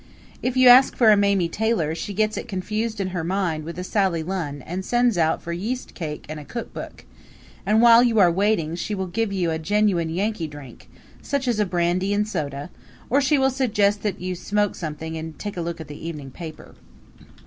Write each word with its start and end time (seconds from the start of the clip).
If 0.41 0.57
you 0.57 0.67
ask 0.67 0.95
for 0.95 1.11
a 1.11 1.15
Mamie 1.15 1.47
Taylor 1.47 1.93
she 1.93 2.15
gets 2.15 2.35
it 2.35 2.47
confused 2.47 2.99
in 2.99 3.09
her 3.09 3.23
mind 3.23 3.63
with 3.63 3.77
a 3.77 3.83
Sally 3.83 4.23
Lunn 4.23 4.63
and 4.63 4.83
sends 4.83 5.15
out 5.15 5.43
for 5.43 5.53
yeastcake 5.53 6.25
and 6.27 6.39
a 6.39 6.43
cookbook; 6.43 7.05
and 7.67 7.83
while 7.83 8.01
you 8.01 8.17
are 8.17 8.31
waiting 8.31 8.73
she 8.73 8.95
will 8.95 9.05
give 9.05 9.31
you 9.31 9.51
a 9.51 9.59
genuine 9.59 10.09
Yankee 10.09 10.47
drink, 10.47 10.89
such 11.21 11.47
as 11.47 11.59
a 11.59 11.67
brandy 11.67 12.15
and 12.15 12.27
soda 12.27 12.71
or 13.11 13.21
she 13.21 13.37
will 13.37 13.51
suggest 13.51 14.01
that 14.01 14.19
you 14.19 14.33
smoke 14.33 14.73
something 14.73 15.15
and 15.15 15.37
take 15.37 15.55
a 15.55 15.61
look 15.61 15.79
at 15.79 15.87
the 15.87 16.03
evening 16.07 16.31
paper. 16.31 16.73